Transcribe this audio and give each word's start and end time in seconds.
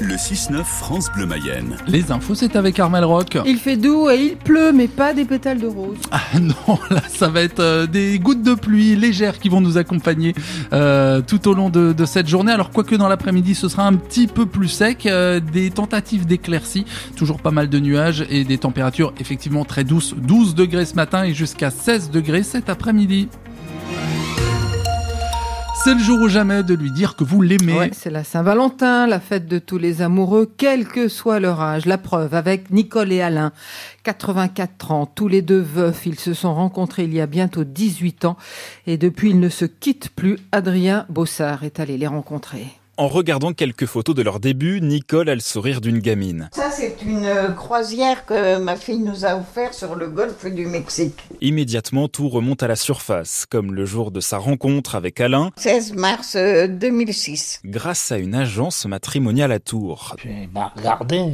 Le 0.00 0.14
6-9 0.14 0.64
France 0.64 1.10
Bleu 1.12 1.26
Mayenne. 1.26 1.76
Les 1.86 2.10
infos, 2.10 2.34
c'est 2.34 2.56
avec 2.56 2.78
Armel 2.78 3.04
Rock. 3.04 3.36
Il 3.44 3.58
fait 3.58 3.76
doux 3.76 4.08
et 4.08 4.16
il 4.16 4.36
pleut, 4.36 4.72
mais 4.72 4.88
pas 4.88 5.12
des 5.12 5.26
pétales 5.26 5.60
de 5.60 5.66
rose. 5.66 5.98
Ah 6.10 6.22
non, 6.40 6.78
là, 6.88 7.02
ça 7.06 7.28
va 7.28 7.42
être 7.42 7.60
euh, 7.60 7.86
des 7.86 8.18
gouttes 8.18 8.42
de 8.42 8.54
pluie 8.54 8.96
légères 8.96 9.38
qui 9.38 9.50
vont 9.50 9.60
nous 9.60 9.76
accompagner 9.76 10.34
euh, 10.72 11.20
tout 11.20 11.46
au 11.48 11.52
long 11.52 11.68
de, 11.68 11.92
de, 11.92 12.04
cette 12.06 12.28
journée. 12.28 12.50
Alors, 12.50 12.70
quoique 12.70 12.94
dans 12.94 13.08
l'après-midi, 13.08 13.54
ce 13.54 13.68
sera 13.68 13.86
un 13.86 13.94
petit 13.94 14.26
peu 14.26 14.46
plus 14.46 14.68
sec. 14.68 15.04
Euh, 15.04 15.38
des 15.38 15.70
tentatives 15.70 16.26
d'éclaircie, 16.26 16.86
toujours 17.14 17.42
pas 17.42 17.50
mal 17.50 17.68
de 17.68 17.78
nuages 17.78 18.24
et 18.30 18.44
des 18.44 18.56
températures 18.56 19.12
effectivement 19.20 19.66
très 19.66 19.84
douces. 19.84 20.14
12 20.16 20.54
degrés 20.54 20.86
ce 20.86 20.94
matin 20.94 21.24
et 21.24 21.34
jusqu'à 21.34 21.70
16 21.70 22.10
degrés 22.10 22.42
cet 22.42 22.70
après-midi. 22.70 23.28
C'est 25.82 25.94
le 25.94 26.00
jour 26.00 26.20
ou 26.20 26.28
jamais 26.28 26.62
de 26.62 26.74
lui 26.74 26.90
dire 26.90 27.16
que 27.16 27.24
vous 27.24 27.40
l'aimez. 27.40 27.88
C'est 27.94 28.10
la 28.10 28.22
Saint-Valentin, 28.22 29.06
la 29.06 29.18
fête 29.18 29.46
de 29.46 29.58
tous 29.58 29.78
les 29.78 30.02
amoureux, 30.02 30.52
quel 30.58 30.86
que 30.86 31.08
soit 31.08 31.40
leur 31.40 31.62
âge. 31.62 31.86
La 31.86 31.96
preuve 31.96 32.34
avec 32.34 32.70
Nicole 32.70 33.12
et 33.12 33.22
Alain, 33.22 33.52
84 34.02 34.90
ans, 34.90 35.06
tous 35.06 35.26
les 35.26 35.40
deux 35.40 35.60
veufs. 35.60 36.04
Ils 36.04 36.20
se 36.20 36.34
sont 36.34 36.54
rencontrés 36.54 37.04
il 37.04 37.14
y 37.14 37.20
a 37.22 37.26
bientôt 37.26 37.64
18 37.64 38.26
ans 38.26 38.36
et 38.86 38.98
depuis 38.98 39.30
ils 39.30 39.40
ne 39.40 39.48
se 39.48 39.64
quittent 39.64 40.10
plus. 40.10 40.38
Adrien 40.52 41.06
Bossard 41.08 41.64
est 41.64 41.80
allé 41.80 41.96
les 41.96 42.06
rencontrer. 42.06 42.79
En 43.00 43.08
regardant 43.08 43.54
quelques 43.54 43.86
photos 43.86 44.14
de 44.14 44.20
leur 44.20 44.40
début, 44.40 44.82
Nicole 44.82 45.30
a 45.30 45.34
le 45.34 45.40
sourire 45.40 45.80
d'une 45.80 46.00
gamine. 46.00 46.50
Ça, 46.52 46.70
c'est 46.70 46.98
une 47.02 47.24
euh, 47.24 47.48
croisière 47.48 48.26
que 48.26 48.58
ma 48.58 48.76
fille 48.76 48.98
nous 48.98 49.24
a 49.24 49.36
offert 49.36 49.72
sur 49.72 49.94
le 49.94 50.10
golfe 50.10 50.44
du 50.44 50.66
Mexique. 50.66 51.18
Immédiatement, 51.40 52.08
tout 52.08 52.28
remonte 52.28 52.62
à 52.62 52.68
la 52.68 52.76
surface, 52.76 53.46
comme 53.48 53.72
le 53.72 53.86
jour 53.86 54.10
de 54.10 54.20
sa 54.20 54.36
rencontre 54.36 54.96
avec 54.96 55.18
Alain. 55.18 55.48
16 55.56 55.94
mars 55.94 56.36
2006. 56.36 57.62
Grâce 57.64 58.12
à 58.12 58.18
une 58.18 58.34
agence 58.34 58.84
matrimoniale 58.84 59.52
à 59.52 59.60
Tours. 59.60 60.14
J'ai 60.22 60.46
bah, 60.52 60.70
regardé, 60.76 61.24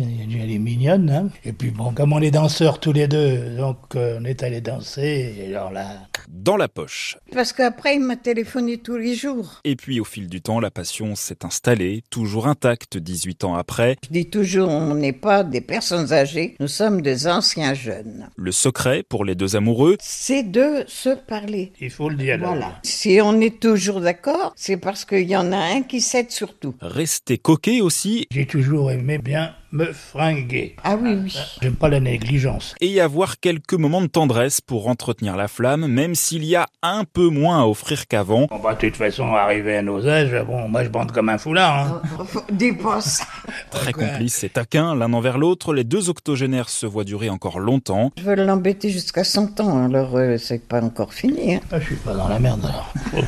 elle 0.40 0.52
est 0.52 0.58
mignonne. 0.60 1.10
Hein 1.10 1.30
et 1.44 1.52
puis 1.52 1.72
bon, 1.72 1.90
comme 1.90 2.12
on 2.12 2.22
est 2.22 2.30
danseurs 2.30 2.78
tous 2.78 2.92
les 2.92 3.08
deux, 3.08 3.56
donc 3.56 3.78
euh, 3.96 4.20
on 4.20 4.24
est 4.24 4.44
allé 4.44 4.60
danser. 4.60 5.34
Et 5.36 5.46
alors 5.48 5.72
là... 5.72 5.88
Dans 6.28 6.56
la 6.56 6.68
poche. 6.68 7.18
Parce 7.32 7.52
qu'après, 7.52 7.96
il 7.96 8.00
m'a 8.00 8.16
téléphoné 8.16 8.78
tous 8.78 8.96
les 8.96 9.14
jours. 9.14 9.60
Et 9.64 9.76
puis, 9.76 10.00
au 10.00 10.04
fil 10.04 10.28
du 10.28 10.40
temps, 10.40 10.60
la 10.60 10.70
passion 10.70 11.14
s'est 11.14 11.44
installée, 11.44 12.02
toujours 12.10 12.46
intacte 12.46 12.98
18 12.98 13.44
ans 13.44 13.54
après. 13.54 13.96
Je 14.04 14.12
dis 14.12 14.30
toujours, 14.30 14.68
on 14.68 14.94
n'est 14.94 15.12
pas 15.12 15.44
des 15.44 15.60
personnes 15.60 16.12
âgées, 16.12 16.56
nous 16.60 16.68
sommes 16.68 17.02
des 17.02 17.26
anciens 17.26 17.74
jeunes. 17.74 18.28
Le 18.36 18.52
secret 18.52 19.02
pour 19.02 19.24
les 19.24 19.34
deux 19.34 19.56
amoureux, 19.56 19.96
c'est 20.00 20.42
de 20.42 20.84
se 20.86 21.10
parler. 21.10 21.72
Il 21.80 21.90
faut 21.90 22.08
le 22.08 22.16
dire. 22.16 22.38
Voilà. 22.38 22.78
Si 22.82 23.18
on 23.22 23.40
est 23.40 23.60
toujours 23.60 24.00
d'accord, 24.00 24.52
c'est 24.56 24.76
parce 24.76 25.04
qu'il 25.04 25.28
y 25.28 25.36
en 25.36 25.52
a 25.52 25.58
un 25.58 25.82
qui 25.82 26.00
cède 26.00 26.30
surtout. 26.30 26.74
Rester 26.80 27.38
coquet 27.38 27.80
aussi. 27.80 28.26
J'ai 28.30 28.46
toujours 28.46 28.90
aimé 28.90 29.18
bien 29.18 29.54
me 29.76 29.92
fringuer. 29.92 30.74
Ah 30.82 30.96
oui, 31.00 31.16
oui. 31.22 31.36
J'aime 31.60 31.74
pas 31.74 31.88
la 31.88 32.00
négligence. 32.00 32.74
Et 32.80 32.88
y 32.88 33.00
avoir 33.00 33.38
quelques 33.38 33.74
moments 33.74 34.00
de 34.00 34.06
tendresse 34.06 34.60
pour 34.62 34.88
entretenir 34.88 35.36
la 35.36 35.48
flamme, 35.48 35.86
même 35.86 36.14
s'il 36.14 36.44
y 36.44 36.56
a 36.56 36.66
un 36.82 37.04
peu 37.04 37.28
moins 37.28 37.60
à 37.60 37.66
offrir 37.66 38.06
qu'avant. 38.06 38.46
On 38.50 38.58
va 38.58 38.74
de 38.74 38.80
toute 38.80 38.96
façon 38.96 39.34
arriver 39.34 39.76
à 39.76 39.82
nos 39.82 40.08
âges, 40.08 40.34
bon, 40.46 40.68
moi 40.68 40.82
je 40.82 40.88
bande 40.88 41.12
comme 41.12 41.28
un 41.28 41.38
foulard. 41.38 42.02
Hein. 42.02 42.02
Dépense. 42.50 43.22
Très 43.70 43.92
complices 43.92 44.44
et 44.44 44.48
taquins 44.48 44.94
l'un 44.94 45.12
envers 45.12 45.36
l'autre, 45.36 45.74
les 45.74 45.84
deux 45.84 46.08
octogénaires 46.08 46.70
se 46.70 46.86
voient 46.86 47.04
durer 47.04 47.28
encore 47.28 47.58
longtemps. 47.58 48.12
Je 48.16 48.22
veux 48.22 48.34
l'embêter 48.34 48.88
jusqu'à 48.88 49.24
100 49.24 49.60
ans, 49.60 49.84
alors 49.84 50.16
euh, 50.16 50.38
c'est 50.38 50.66
pas 50.66 50.82
encore 50.82 51.12
fini. 51.12 51.56
Hein. 51.56 51.60
Ah, 51.70 51.78
je 51.80 51.86
suis 51.86 51.96
pas 51.96 52.14
dans 52.14 52.28
la 52.28 52.38
merde 52.38 52.64
alors. 52.64 52.92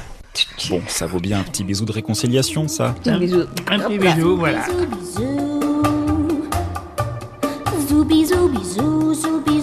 Bon, 0.70 0.80
ça 0.86 1.06
vaut 1.06 1.18
bien 1.18 1.40
un 1.40 1.42
petit 1.42 1.64
bisou 1.64 1.84
de 1.84 1.90
réconciliation, 1.90 2.68
ça. 2.68 2.94
Un 3.06 3.18
bisou. 3.18 3.42
Un 3.66 3.80
petit 3.80 3.98
bisou, 3.98 4.36
voilà. 4.36 4.66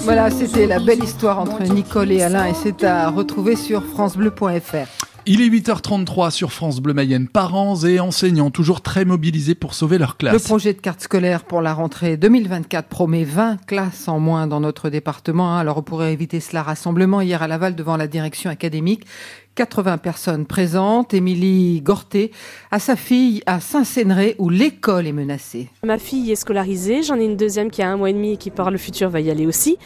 Voilà, 0.06 0.30
c'était 0.30 0.67
la 0.67 0.78
belle 0.78 1.03
histoire 1.03 1.39
entre 1.39 1.64
Nicole 1.64 2.11
et 2.11 2.22
Alain 2.22 2.45
et 2.45 2.53
c'est 2.53 2.84
à 2.84 3.09
retrouver 3.09 3.55
sur 3.55 3.83
francebleu.fr. 3.83 4.88
Il 5.26 5.42
est 5.42 5.49
8h33 5.49 6.30
sur 6.30 6.52
France 6.52 6.80
Bleu 6.80 6.93
Mayenne. 6.93 7.27
Parents 7.27 7.83
et 7.83 7.99
enseignants 7.99 8.52
toujours 8.52 8.82
très 8.82 9.04
mobilisés 9.04 9.55
pour 9.55 9.73
sauver 9.73 9.98
leur 9.98 10.17
classe. 10.17 10.33
Le 10.33 10.39
projet 10.39 10.73
de 10.73 10.80
carte 10.80 11.02
scolaire 11.02 11.44
pour 11.44 11.64
la 11.64 11.73
rentrée 11.73 12.17
2024 12.17 12.88
promet 12.88 13.23
20 13.23 13.65
classes 13.65 14.08
en 14.08 14.20
moins 14.20 14.45
dans 14.45 14.60
notre 14.60 14.92
département. 14.92 15.58
Alors 15.58 15.80
on 15.80 15.82
pourrait 15.82 16.14
éviter 16.14 16.39
cela 16.39 16.61
rassemblement 16.61 17.21
hier 17.21 17.42
à 17.42 17.48
Laval 17.48 17.73
devant 17.73 17.98
la 17.98 18.05
direction 18.05 18.52
académique. 18.52 19.08
80 19.55 19.98
personnes 19.98 20.45
présentes. 20.45 21.14
Émilie 21.14 21.82
Gorté 21.82 22.32
a 22.71 22.80
sa 22.80 22.95
fille 22.95 23.42
à 23.45 23.60
Saint-Cénré 23.60 24.36
où 24.38 24.49
l'école 24.49 25.08
est 25.08 25.14
menacée. 25.14 25.70
Ma 25.83 25.98
fille 25.98 26.32
est 26.32 26.36
scolarisée, 26.36 27.04
j'en 27.04 27.16
ai 27.16 27.23
une 27.23 27.38
deuxième 27.38 27.71
qui 27.71 27.82
a 27.82 27.89
un 27.89 27.95
mois 27.95 28.10
et 28.10 28.14
demi 28.14 28.33
et 28.33 28.38
qui 28.38 28.52
par 28.52 28.70
le 28.70 28.77
futur 28.77 29.10
va 29.10 29.21
y 29.21 29.32
aller 29.32 29.48
aussi. 29.48 29.77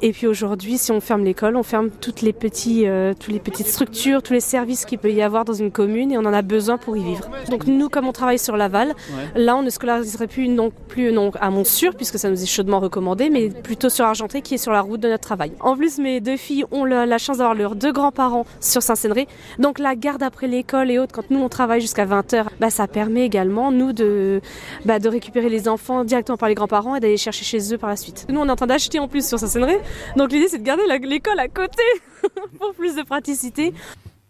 Et 0.00 0.12
puis 0.12 0.26
aujourd'hui, 0.26 0.78
si 0.78 0.92
on 0.92 1.00
ferme 1.00 1.24
l'école, 1.24 1.56
on 1.56 1.64
ferme 1.64 1.90
toutes 1.90 2.22
les, 2.22 2.32
petits, 2.32 2.86
euh, 2.86 3.14
toutes 3.18 3.32
les 3.32 3.40
petites 3.40 3.66
structures, 3.66 4.22
tous 4.22 4.32
les 4.32 4.40
services 4.40 4.84
qu'il 4.84 4.98
peut 4.98 5.12
y 5.12 5.22
avoir 5.22 5.44
dans 5.44 5.52
une 5.52 5.72
commune 5.72 6.12
et 6.12 6.18
on 6.18 6.24
en 6.24 6.32
a 6.32 6.42
besoin 6.42 6.78
pour 6.78 6.96
y 6.96 7.02
vivre. 7.02 7.28
Donc 7.50 7.66
nous, 7.66 7.88
comme 7.88 8.06
on 8.06 8.12
travaille 8.12 8.38
sur 8.38 8.56
Laval, 8.56 8.88
ouais. 8.88 9.42
là 9.42 9.56
on 9.56 9.62
ne 9.62 9.70
scolariserait 9.70 10.28
plus 10.28 10.48
non 10.48 10.70
plus 10.88 11.10
non, 11.12 11.32
à 11.40 11.50
Montsûr 11.50 11.94
puisque 11.96 12.18
ça 12.18 12.30
nous 12.30 12.40
est 12.40 12.46
chaudement 12.46 12.78
recommandé, 12.78 13.28
mais 13.28 13.48
plutôt 13.48 13.88
sur 13.88 14.04
Argenté 14.04 14.40
qui 14.40 14.54
est 14.54 14.58
sur 14.58 14.72
la 14.72 14.80
route 14.80 15.00
de 15.00 15.08
notre 15.08 15.24
travail. 15.24 15.52
En 15.60 15.76
plus, 15.76 15.98
mes 15.98 16.20
deux 16.20 16.36
filles 16.36 16.64
ont 16.70 16.84
la, 16.84 17.06
la 17.06 17.18
chance 17.18 17.38
d'avoir 17.38 17.56
leurs 17.56 17.74
deux 17.74 17.92
grands-parents 17.92 18.46
sur 18.60 18.82
Donc 19.58 19.78
la 19.78 19.94
garde 19.96 20.22
après 20.22 20.46
l'école 20.46 20.90
et 20.90 20.98
autres, 20.98 21.14
quand 21.14 21.30
nous 21.30 21.40
on 21.40 21.48
travaille 21.48 21.80
jusqu'à 21.80 22.06
20h, 22.06 22.46
bah, 22.60 22.70
ça 22.70 22.86
permet 22.86 23.24
également 23.24 23.72
nous 23.72 23.92
de, 23.92 24.40
bah, 24.84 24.98
de 24.98 25.08
récupérer 25.08 25.48
les 25.48 25.68
enfants 25.68 26.04
directement 26.04 26.36
par 26.36 26.48
les 26.48 26.54
grands-parents 26.54 26.96
et 26.96 27.00
d'aller 27.00 27.16
chercher 27.16 27.44
chez 27.44 27.74
eux 27.74 27.78
par 27.78 27.90
la 27.90 27.96
suite. 27.96 28.26
Nous 28.28 28.38
on 28.38 28.46
est 28.46 28.50
en 28.50 28.56
train 28.56 28.66
d'acheter 28.66 28.98
en 28.98 29.08
plus 29.08 29.26
sur 29.26 29.38
Saint-Cénré, 29.38 29.78
donc 30.16 30.32
l'idée 30.32 30.48
c'est 30.48 30.58
de 30.58 30.64
garder 30.64 30.82
l'école 31.02 31.38
à 31.38 31.48
côté 31.48 31.82
pour 32.58 32.74
plus 32.74 32.94
de 32.94 33.02
praticité. 33.02 33.72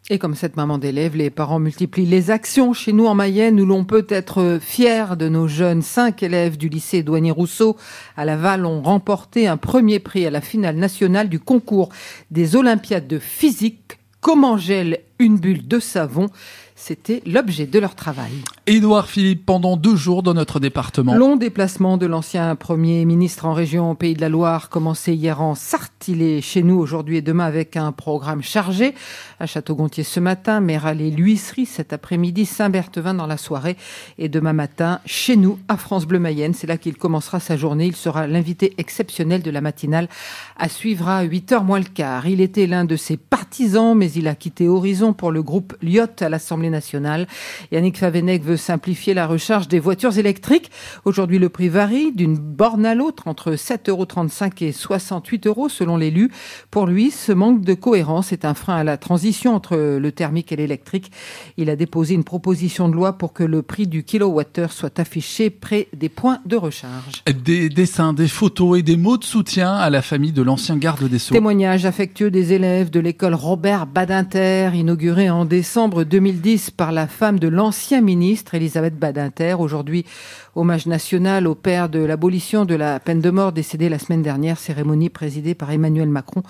Et 0.09 0.21
comme 0.21 0.37
cette 0.37 0.57
maman 0.57 0.79
d'élèves, 0.79 1.17
les 1.17 1.31
parents 1.31 1.59
multiplient 1.59 2.07
les 2.07 2.31
actions 2.31 2.73
chez 2.73 2.93
nous 2.93 3.07
en 3.07 3.17
Mayenne 3.17 3.61
où 3.61 3.67
l'on 3.67 3.85
peut 3.85 4.07
être 4.09 4.59
fier 4.61 5.17
de 5.17 5.29
nos 5.29 5.49
jeunes. 5.49 5.83
Cinq 5.83 6.23
élèves 6.23 6.57
du 6.57 6.69
lycée 6.69 7.03
Douanier 7.03 7.33
Rousseau 7.33 7.77
à 8.17 8.25
Laval 8.25 8.67
ont 8.67 8.83
remporté 8.83 9.49
un 9.49 9.57
premier 9.57 9.99
prix 9.99 10.25
à 10.25 10.31
la 10.31 10.41
finale 10.41 10.77
nationale 10.77 11.29
du 11.29 11.41
concours 11.41 11.89
des 12.31 12.55
Olympiades 12.55 13.09
de 13.09 13.19
physique 13.19 13.99
Comment 14.27 14.59
gèle 14.59 15.03
une 15.21 15.39
bulle 15.39 15.69
de 15.69 15.79
savon 15.79 16.31
c'était 16.79 17.23
l'objet 17.27 17.67
de 17.67 17.79
leur 17.79 17.95
travail. 17.95 18.31
Édouard 18.67 19.09
Philippe, 19.09 19.47
pendant 19.47 19.79
deux 19.79 19.97
jours 19.97 20.23
dans 20.23 20.35
notre 20.35 20.61
département. 20.61 21.15
Long 21.15 21.37
déplacement 21.37 21.97
de 21.97 22.05
l'ancien 22.05 22.55
Premier 22.55 23.05
ministre 23.07 23.47
en 23.47 23.55
région 23.55 23.95
Pays 23.95 24.15
de 24.15 24.21
la 24.21 24.29
Loire, 24.29 24.69
commencé 24.69 25.15
hier 25.15 25.41
en 25.41 25.55
Sarthe. 25.55 26.09
Il 26.09 26.21
est 26.21 26.43
chez 26.43 26.63
nous 26.63 26.77
aujourd'hui 26.77 27.17
et 27.17 27.23
demain 27.23 27.47
avec 27.47 27.77
un 27.77 27.93
programme 27.93 28.43
chargé. 28.43 28.95
À 29.41 29.47
Château-Gontier 29.47 30.05
ce 30.05 30.21
matin, 30.21 30.61
Méral 30.61 31.01
et 31.01 31.11
l'huisserie 31.11 31.65
cet 31.65 31.95
après-midi, 31.95 32.45
Saint-Berthevin 32.45 33.15
dans 33.15 33.27
la 33.27 33.39
soirée. 33.39 33.77
Et 34.19 34.29
demain 34.29 34.53
matin, 34.53 35.01
chez 35.07 35.37
nous, 35.37 35.59
à 35.69 35.79
France 35.79 36.07
Bleu 36.07 36.19
Mayenne. 36.19 36.53
C'est 36.53 36.67
là 36.67 36.77
qu'il 36.77 36.97
commencera 36.97 37.41
sa 37.41 37.57
journée. 37.57 37.87
Il 37.87 37.97
sera 37.97 38.27
l'invité 38.27 38.75
exceptionnel 38.77 39.43
de 39.43 39.51
la 39.51 39.63
matinale 39.63 40.09
à 40.59 40.69
suivre 40.69 41.09
à 41.09 41.25
8h 41.25 41.65
moins 41.65 41.79
le 41.79 41.87
quart. 41.87 42.27
Il 42.27 42.41
était 42.43 42.67
l'un 42.67 42.85
de 42.85 42.97
ses 42.97 43.17
partisans, 43.17 43.97
mais 43.97 44.13
il 44.13 44.29
a 44.29 44.35
quitté 44.35 44.69
Horizon 44.69 45.15
pour 45.15 45.33
le 45.33 45.43
groupe 45.43 45.75
Lyotte 45.83 46.21
à 46.21 46.29
l'Assemblée 46.29 46.66
nationale. 46.71 47.27
Yannick 47.73 47.99
Favenec 47.99 48.43
veut 48.43 48.57
simplifier 48.57 49.15
la 49.15 49.27
recharge 49.27 49.69
des 49.69 49.79
voitures 49.79 50.19
électriques. 50.19 50.71
Aujourd'hui, 51.05 51.39
le 51.39 51.49
prix 51.49 51.69
varie 51.69 52.13
d'une 52.13 52.37
borne 52.37 52.87
à 52.87 52.95
l'autre 52.95 53.29
entre 53.29 53.53
7,35 53.53 53.91
euros 53.91 54.07
et 54.61 54.73
68 54.73 55.47
euros 55.47 55.69
selon 55.69 55.97
l'élu. 55.97 56.31
Pour 56.71 56.87
lui, 56.87 57.11
ce 57.11 57.33
manque 57.33 57.63
de 57.63 57.75
cohérence 57.75 58.33
est 58.33 58.45
un 58.45 58.55
frein 58.55 58.77
à 58.77 58.85
la 58.85 58.97
transition 58.97 59.55
entre 59.55 59.77
le 59.77 60.13
thermique 60.13 60.53
et 60.53 60.57
l'électrique. 60.57 61.11
Il 61.57 61.71
a 61.71 61.77
déposé 61.77 62.15
une 62.15 62.25
proposition 62.25 62.89
de 62.89 62.95
loi 62.95 63.19
pour 63.19 63.33
que 63.33 63.45
le 63.45 63.63
prix 63.63 63.87
du 63.87 64.05
kilowattheure 64.05 64.73
soit 64.73 64.99
affiché 64.99 65.51
près 65.51 65.89
des 65.95 66.09
points 66.09 66.41
de 66.47 66.57
recharge. 66.57 67.23
Des 67.45 67.69
dessins, 67.69 68.13
des 68.13 68.29
photos 68.29 68.79
et 68.79 68.83
des 68.83 68.97
mots 68.97 69.19
de 69.19 69.25
soutien 69.25 69.75
à 69.75 69.91
la 69.91 70.03
famille 70.03 70.33
de 70.33 70.43
l'ancien 70.43 70.77
garde 70.77 71.09
des 71.09 71.19
Sceaux. 71.19 71.35
Témoignages 71.35 71.87
affectueux 71.87 72.31
des 72.31 72.53
élèves 72.53 72.91
de 72.91 73.01
l'école 73.01 73.35
Robert 73.35 73.87
Badinter, 73.87 74.71
inaugurée 74.75 75.31
en 75.31 75.45
décembre 75.45 76.05
2010 76.05 76.56
par 76.77 76.93
la 76.93 77.07
femme 77.07 77.39
de 77.39 77.49
l'ancien 77.49 78.01
ministre 78.01 78.55
Elisabeth 78.55 78.99
Badinter. 78.99 79.55
Aujourd'hui, 79.59 80.07
hommage 80.55 80.87
national 80.87 81.47
au 81.47 81.55
père 81.55 81.89
de 81.89 81.99
l'abolition 81.99 82.65
de 82.65 82.75
la 82.75 82.99
peine 82.99 83.21
de 83.21 83.31
mort 83.31 83.53
décédé 83.53 83.89
la 83.89 83.99
semaine 83.99 84.23
dernière, 84.23 84.59
cérémonie 84.59 85.11
présidée 85.11 85.55
par 85.55 85.71
Emmanuel 85.71 86.09
Macron 86.09 86.43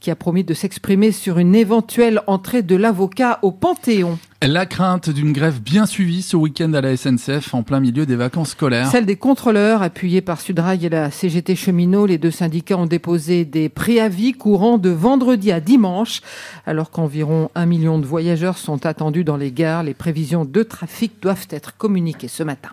qui 0.00 0.10
a 0.10 0.16
promis 0.16 0.44
de 0.44 0.54
s'exprimer 0.54 1.12
sur 1.12 1.38
une 1.38 1.54
éventuelle 1.54 2.20
entrée 2.26 2.62
de 2.62 2.76
l'avocat 2.76 3.38
au 3.42 3.52
Panthéon. 3.52 4.18
La 4.46 4.66
crainte 4.66 5.08
d'une 5.08 5.32
grève 5.32 5.62
bien 5.62 5.86
suivie 5.86 6.20
ce 6.20 6.36
week-end 6.36 6.74
à 6.74 6.82
la 6.82 6.94
SNCF 6.98 7.54
en 7.54 7.62
plein 7.62 7.80
milieu 7.80 8.04
des 8.04 8.14
vacances 8.14 8.50
scolaires. 8.50 8.90
Celle 8.90 9.06
des 9.06 9.16
contrôleurs, 9.16 9.80
appuyés 9.80 10.20
par 10.20 10.38
Sudrail 10.38 10.84
et 10.84 10.90
la 10.90 11.10
CGT 11.10 11.56
Cheminot, 11.56 12.04
les 12.04 12.18
deux 12.18 12.30
syndicats 12.30 12.76
ont 12.76 12.84
déposé 12.84 13.46
des 13.46 13.70
préavis 13.70 14.34
courant 14.34 14.76
de 14.76 14.90
vendredi 14.90 15.50
à 15.50 15.60
dimanche, 15.60 16.20
alors 16.66 16.90
qu'environ 16.90 17.50
un 17.54 17.64
million 17.64 17.98
de 17.98 18.04
voyageurs 18.04 18.58
sont 18.58 18.84
attendus 18.84 19.24
dans 19.24 19.38
les 19.38 19.50
gares. 19.50 19.82
Les 19.82 19.94
prévisions 19.94 20.44
de 20.44 20.62
trafic 20.62 21.12
doivent 21.22 21.48
être 21.48 21.74
communiquées 21.78 22.28
ce 22.28 22.42
matin. 22.42 22.70